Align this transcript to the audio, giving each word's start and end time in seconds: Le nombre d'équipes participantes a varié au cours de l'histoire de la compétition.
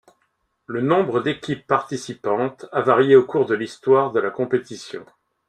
Le 0.65 0.81
nombre 0.81 1.21
d'équipes 1.21 1.67
participantes 1.67 2.65
a 2.71 2.81
varié 2.81 3.15
au 3.15 3.23
cours 3.23 3.45
de 3.45 3.53
l'histoire 3.53 4.11
de 4.11 4.19
la 4.19 4.31
compétition. 4.31 5.05